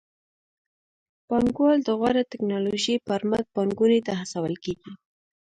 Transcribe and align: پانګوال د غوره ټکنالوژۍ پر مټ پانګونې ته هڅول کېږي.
پانګوال 1.27 1.79
د 1.83 1.89
غوره 1.99 2.23
ټکنالوژۍ 2.31 2.95
پر 3.07 3.21
مټ 3.29 3.45
پانګونې 3.55 3.99
ته 4.07 4.13
هڅول 4.19 4.53
کېږي. 4.63 4.91